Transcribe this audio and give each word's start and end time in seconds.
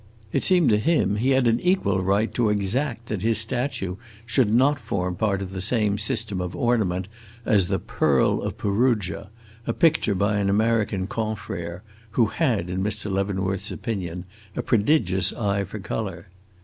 It 0.33 0.41
seemed 0.43 0.69
to 0.69 0.79
him 0.79 1.13
that 1.13 1.19
he 1.19 1.29
had 1.29 1.45
an 1.45 1.59
equal 1.59 2.01
right 2.01 2.33
to 2.33 2.49
exact 2.49 3.05
that 3.05 3.21
his 3.21 3.37
statue 3.37 3.97
should 4.25 4.51
not 4.51 4.79
form 4.79 5.15
part 5.15 5.43
of 5.43 5.51
the 5.51 5.61
same 5.61 5.99
system 5.99 6.41
of 6.41 6.55
ornament 6.55 7.07
as 7.45 7.67
the 7.67 7.77
"Pearl 7.77 8.41
of 8.41 8.57
Perugia," 8.57 9.29
a 9.67 9.73
picture 9.73 10.15
by 10.15 10.37
an 10.37 10.49
American 10.49 11.05
confrere 11.05 11.83
who 12.17 12.25
had, 12.25 12.67
in 12.67 12.81
Mr. 12.83 13.11
Leavenworth's 13.11 13.69
opinion, 13.69 14.25
a 14.55 14.63
prodigious 14.63 15.33
eye 15.33 15.63
for 15.65 15.77
color. 15.77 16.29